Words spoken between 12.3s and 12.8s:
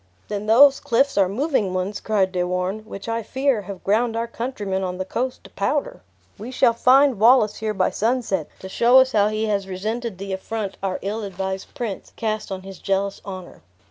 on his